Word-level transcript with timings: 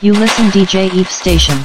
You 0.00 0.12
listen 0.12 0.44
DJ 0.50 0.94
Eve 0.94 1.10
Station. 1.10 1.56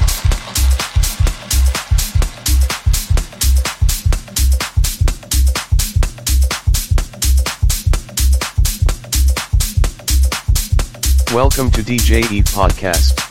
Welcome 11.32 11.70
to 11.70 11.84
DJ 11.84 12.32
Eve 12.32 12.46
Podcast. 12.46 13.23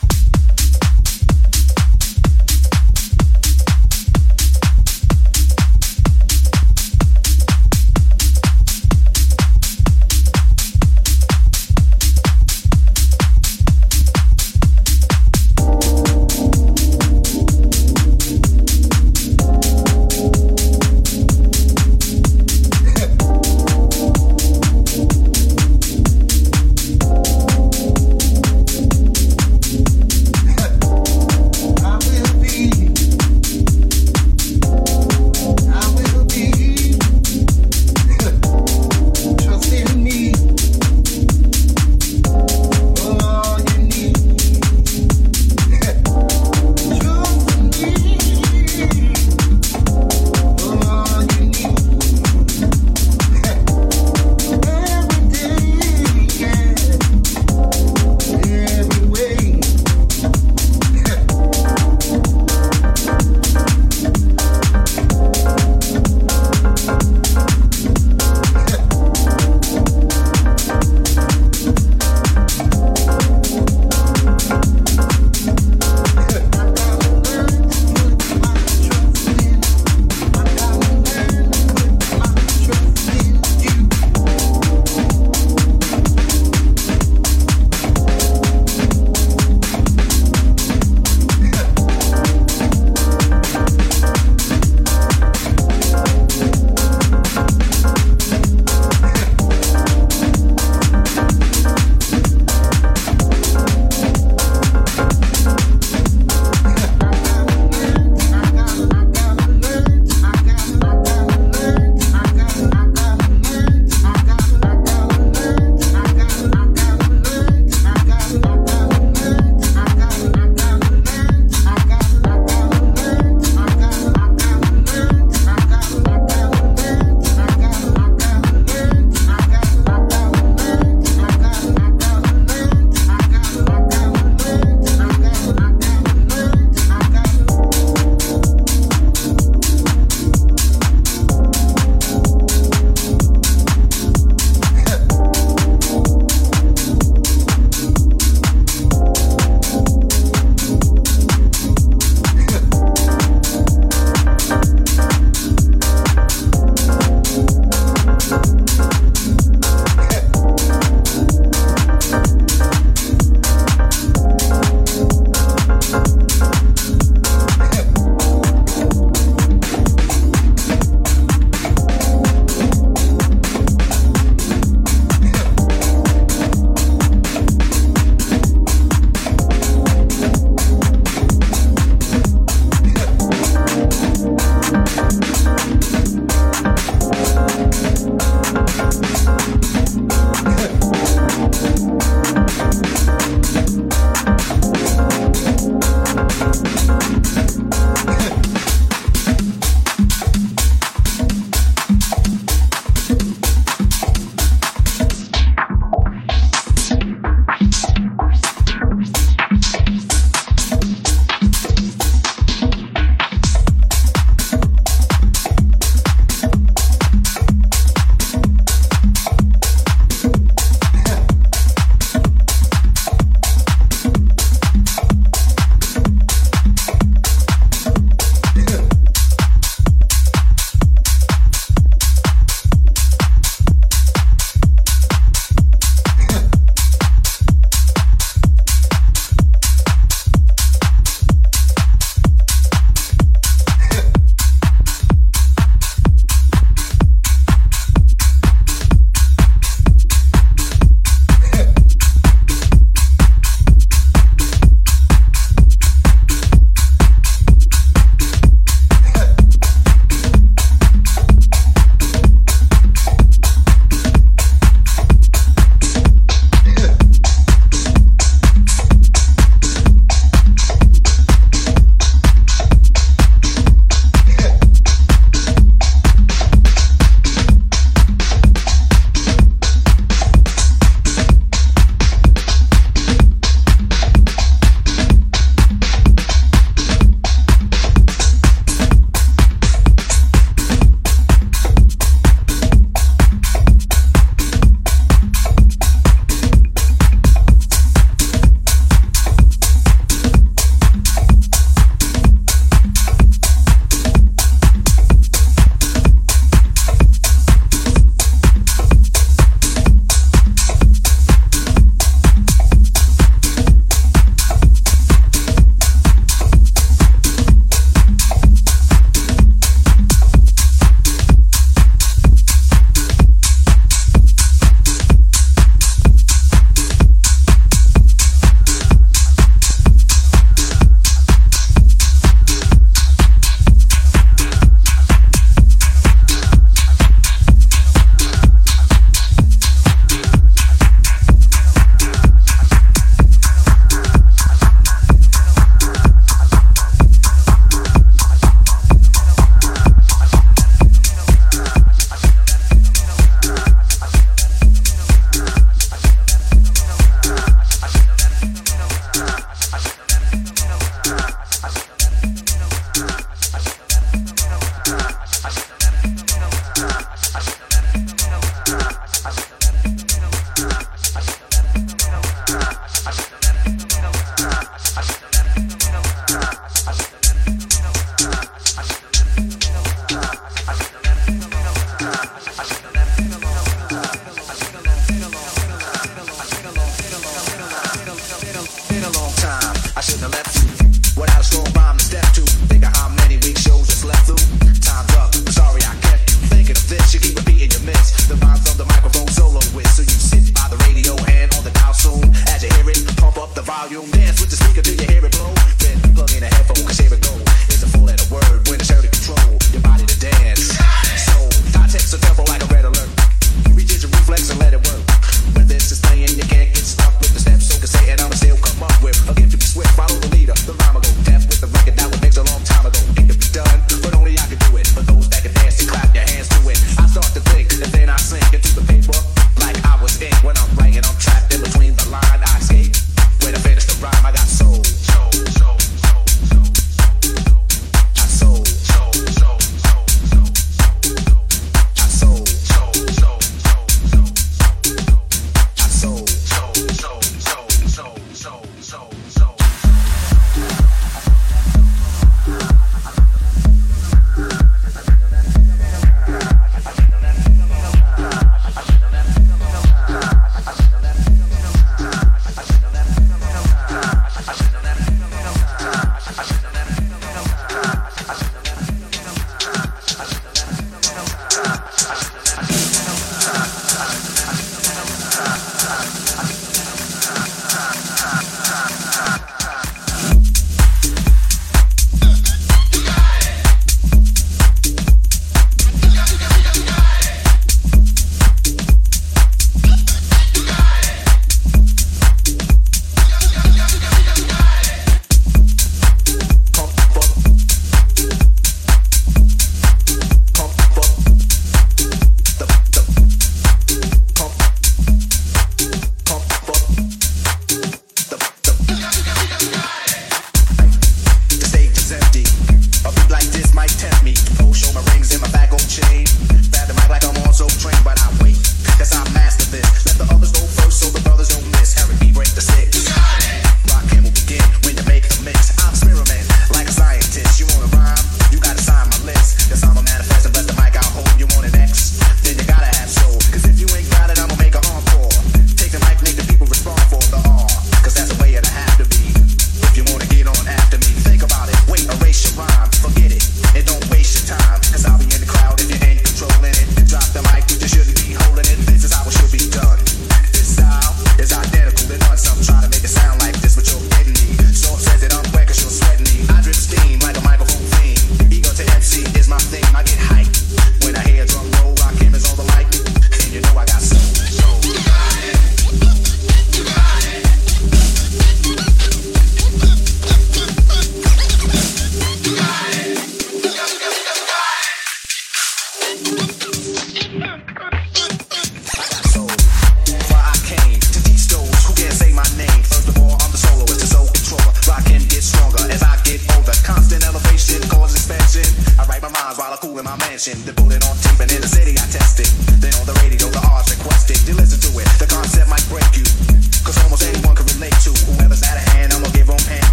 Off 590.43 590.65
the 590.65 590.83
mic 590.83 591.02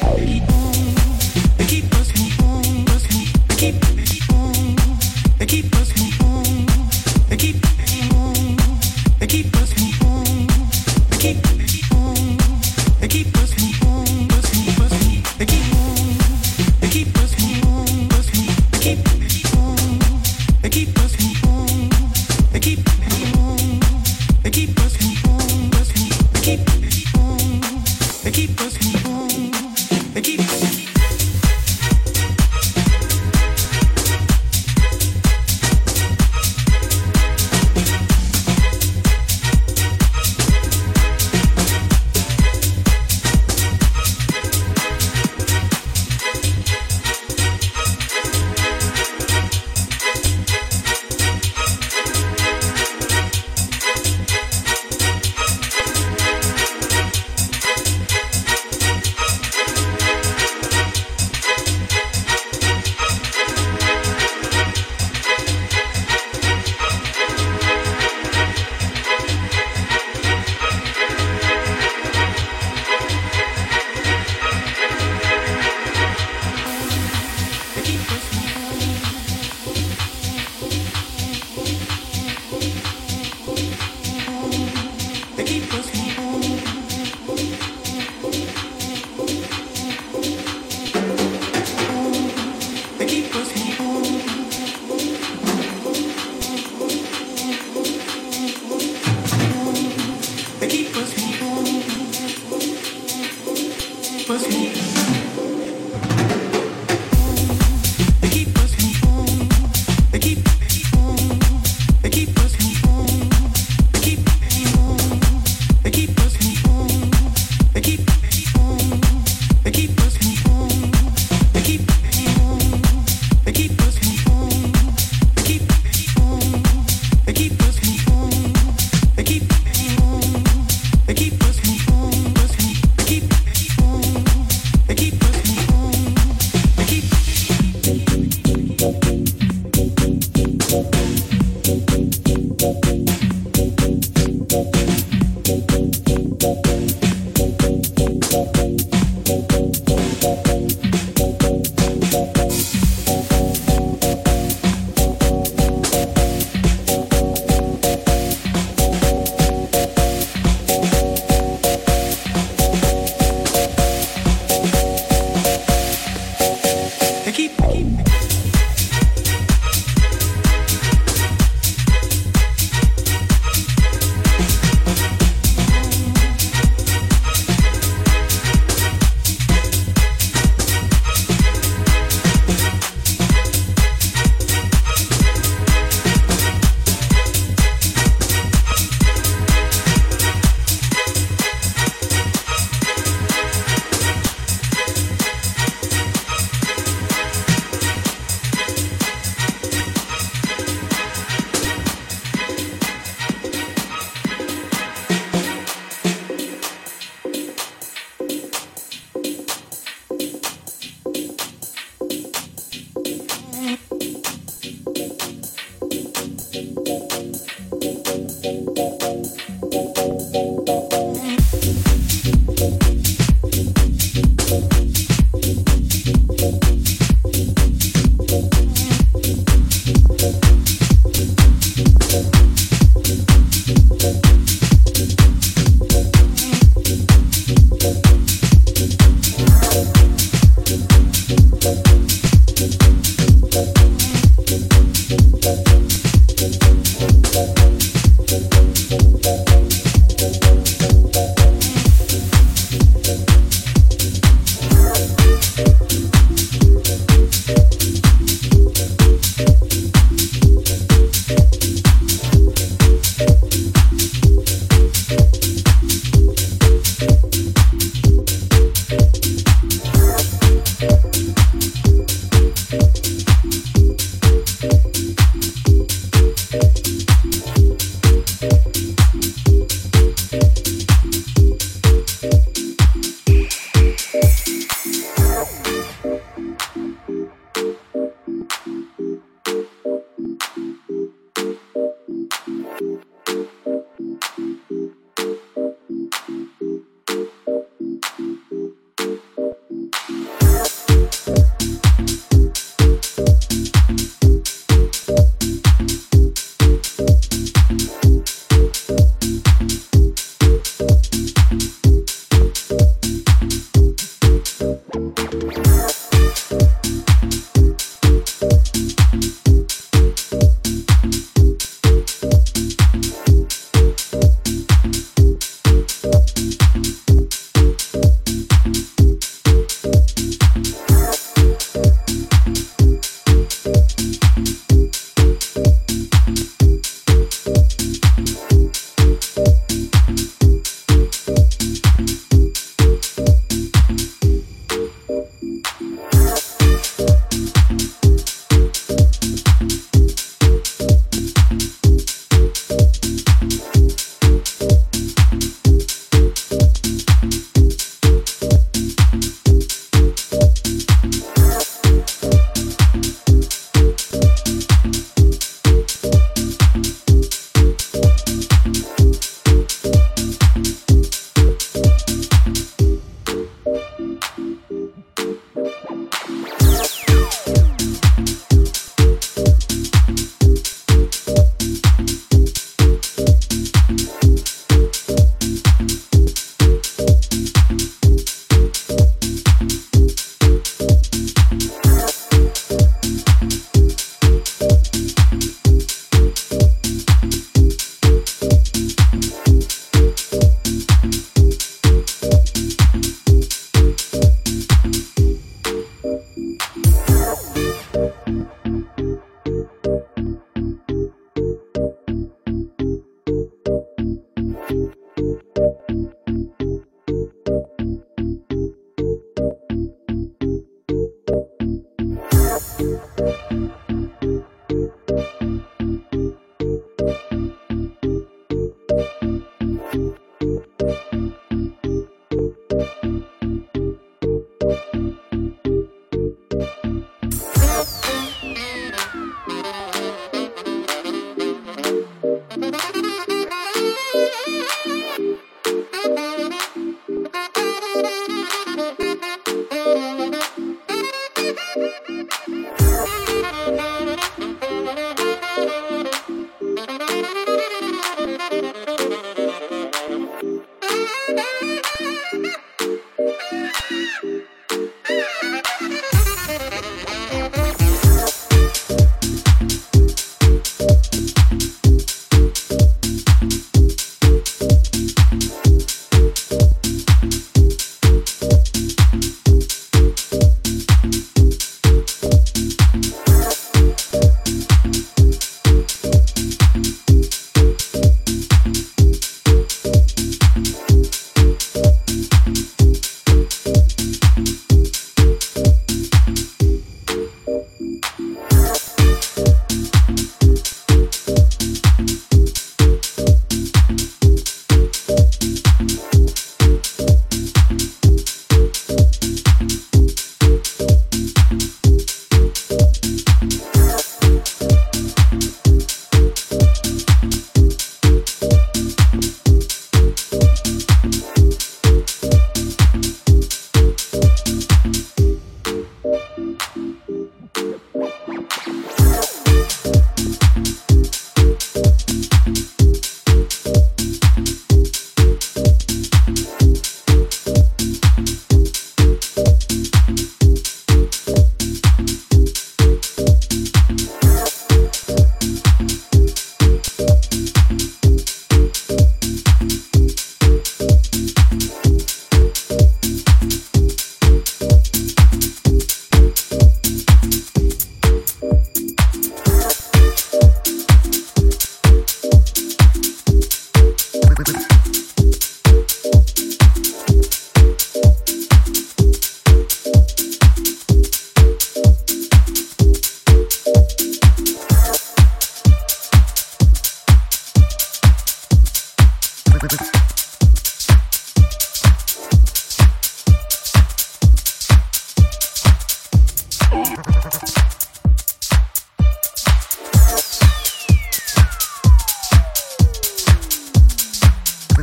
Bye. 0.00 0.57